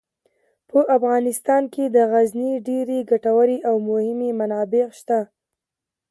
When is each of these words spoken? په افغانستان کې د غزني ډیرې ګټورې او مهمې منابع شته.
په 0.69 0.79
افغانستان 0.97 1.63
کې 1.73 1.83
د 1.95 1.97
غزني 2.11 2.51
ډیرې 2.67 2.99
ګټورې 3.11 3.57
او 3.69 3.75
مهمې 3.89 4.29
منابع 4.39 4.85
شته. 4.99 5.19